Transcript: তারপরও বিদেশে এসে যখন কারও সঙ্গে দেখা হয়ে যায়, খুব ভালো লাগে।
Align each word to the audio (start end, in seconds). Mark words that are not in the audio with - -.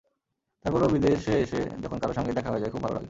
তারপরও 0.65 0.87
বিদেশে 0.87 1.33
এসে 1.43 1.59
যখন 1.83 1.97
কারও 1.99 2.13
সঙ্গে 2.13 2.35
দেখা 2.37 2.49
হয়ে 2.51 2.61
যায়, 2.61 2.71
খুব 2.71 2.81
ভালো 2.83 2.93
লাগে। 2.93 2.99